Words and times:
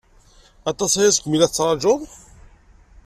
Aṭas 0.71 0.93
aya 0.99 1.11
segmi 1.15 1.37
la 1.37 1.47
tettṛajuḍ? 1.49 2.01